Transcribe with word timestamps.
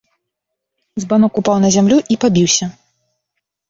Збанок 1.03 1.39
упаў 1.43 1.61
на 1.69 1.73
зямлю 1.79 1.97
і 2.15 2.21
пабіўся. 2.27 2.65